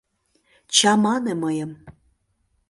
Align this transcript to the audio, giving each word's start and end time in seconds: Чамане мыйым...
Чамане 0.75 1.33
мыйым... 1.43 1.71